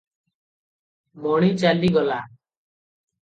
ମଣି 1.25 1.51
ଚାଲିଗଲା। 1.65 2.19